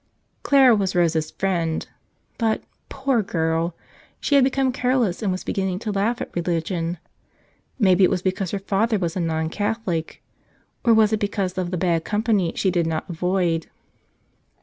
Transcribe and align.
Clara 0.41 0.75
was 0.75 0.95
Rose's 0.95 1.29
friend, 1.29 1.87
but, 2.39 2.63
poor 2.89 3.21
girl! 3.21 3.75
she 4.19 4.33
had 4.33 4.43
become 4.43 4.71
careless 4.71 5.21
and 5.21 5.31
was 5.31 5.43
beginning 5.43 5.77
to 5.77 5.91
laugh 5.91 6.19
at 6.21 6.31
re¬ 6.31 6.41
ligion. 6.47 6.97
Maybe 7.77 8.03
it 8.03 8.09
was 8.09 8.23
because 8.23 8.49
her 8.49 8.57
father 8.57 8.97
was 8.97 9.15
a 9.15 9.19
non 9.19 9.49
Catholic. 9.51 10.23
Or 10.83 10.95
was 10.95 11.13
it 11.13 11.19
because 11.19 11.55
of 11.55 11.69
the 11.69 11.77
bad 11.77 12.03
company 12.03 12.51
she 12.55 12.71
did 12.71 12.87
not 12.87 13.07
avoid? 13.11 13.67